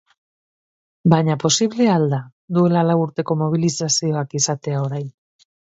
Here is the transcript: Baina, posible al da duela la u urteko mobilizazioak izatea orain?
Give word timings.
Baina, 1.13 1.35
posible 1.43 1.87
al 1.97 2.07
da 2.15 2.21
duela 2.59 2.85
la 2.89 2.99
u 3.03 3.07
urteko 3.07 3.41
mobilizazioak 3.47 4.39
izatea 4.43 4.85
orain? 4.91 5.11